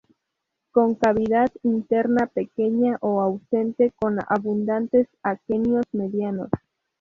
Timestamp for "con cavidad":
0.71-1.51